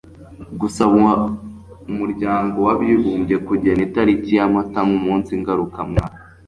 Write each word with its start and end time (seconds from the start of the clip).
gusaba 0.59 0.95
umuryango 1.91 2.57
w'abibumbye 2.67 3.35
kugena 3.47 3.81
itariki 3.87 4.31
ya 4.37 4.45
mata 4.53 4.79
nk'umunsi 4.87 5.31
ngarukamwaka 5.41 6.19